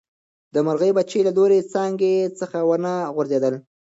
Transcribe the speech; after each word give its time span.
د 0.53 0.55
مرغۍ 0.65 0.91
بچي 0.97 1.19
له 1.27 1.31
لوړې 1.37 1.59
څانګې 1.73 2.13
څخه 2.39 2.57
ونه 2.69 2.91
غورځېدل. 3.15 3.53